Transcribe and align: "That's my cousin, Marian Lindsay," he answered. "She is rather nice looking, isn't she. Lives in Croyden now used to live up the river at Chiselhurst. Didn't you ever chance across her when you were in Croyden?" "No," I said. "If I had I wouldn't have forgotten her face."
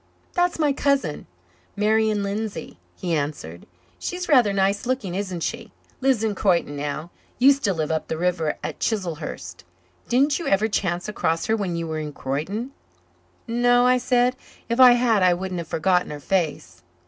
"That's 0.33 0.57
my 0.57 0.73
cousin, 0.73 1.27
Marian 1.75 2.23
Lindsay," 2.23 2.79
he 2.95 3.13
answered. 3.13 3.67
"She 3.99 4.15
is 4.15 4.27
rather 4.27 4.51
nice 4.51 4.87
looking, 4.87 5.13
isn't 5.13 5.41
she. 5.41 5.71
Lives 6.01 6.23
in 6.23 6.33
Croyden 6.33 6.75
now 6.75 7.11
used 7.37 7.63
to 7.65 7.71
live 7.75 7.91
up 7.91 8.07
the 8.07 8.17
river 8.17 8.57
at 8.63 8.79
Chiselhurst. 8.79 9.63
Didn't 10.09 10.39
you 10.39 10.47
ever 10.47 10.67
chance 10.67 11.07
across 11.07 11.45
her 11.45 11.55
when 11.55 11.75
you 11.75 11.85
were 11.85 11.99
in 11.99 12.13
Croyden?" 12.13 12.71
"No," 13.45 13.85
I 13.85 13.99
said. 13.99 14.35
"If 14.69 14.79
I 14.79 14.93
had 14.93 15.21
I 15.21 15.35
wouldn't 15.35 15.59
have 15.59 15.67
forgotten 15.67 16.09
her 16.09 16.19
face." 16.19 16.81